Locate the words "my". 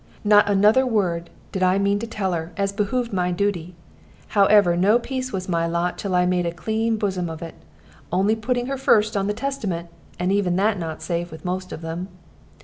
3.13-3.31, 5.47-5.67